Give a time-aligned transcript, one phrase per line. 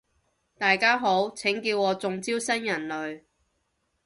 [0.57, 3.21] 大家好，請叫我中招新人類